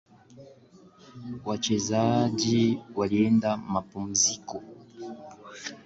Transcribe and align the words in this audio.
Wachezaji 1.47 2.79
walienda 2.95 3.57
mapumziko 3.57 4.61